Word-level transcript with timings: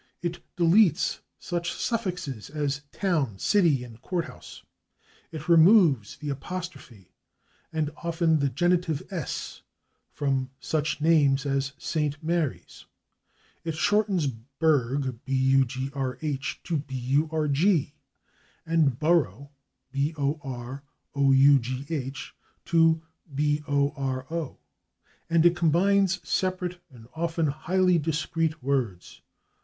It 0.23 0.39
deletes 0.57 1.19
such 1.37 1.71
suffixes 1.71 2.49
as 2.49 2.81
/town/, 2.91 3.35
/city/ 3.35 3.85
and 3.85 4.01
/courthouse/; 4.01 4.63
it 5.31 5.47
removes 5.47 6.17
the 6.17 6.31
apostrophe 6.31 7.11
and 7.71 7.91
often 7.97 8.39
the 8.39 8.49
genitive 8.49 9.03
/s/ 9.11 9.61
from 10.11 10.49
such 10.59 11.01
names 11.01 11.45
as 11.45 11.73
/St. 11.79 12.15
Mary's/; 12.23 12.87
it 13.63 13.75
shortens 13.75 14.25
/burgh/ 14.59 15.03
to 15.03 15.19
/burg/ 15.21 15.75
and 18.65 18.99
/borough/ 18.99 19.49
to 21.21 22.89
/boro/; 23.35 24.57
and 25.29 25.45
it 25.45 25.55
combines 25.55 26.27
separate 26.27 26.81
and 26.89 27.07
often 27.13 27.45
highly 27.45 27.99
discreet 27.99 28.63
words. 28.63 29.21